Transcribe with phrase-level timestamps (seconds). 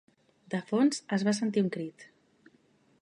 [0.53, 2.07] De fons, es va sentir un crit.